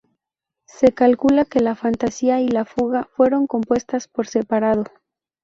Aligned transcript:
Se 0.65 0.93
calcula 0.95 1.45
que 1.45 1.59
la 1.59 1.75
fantasía 1.75 2.41
y 2.41 2.47
la 2.47 2.65
fuga 2.65 3.03
fueron 3.15 3.45
compuestas 3.45 4.07
por 4.07 4.25
separado. 4.25 4.85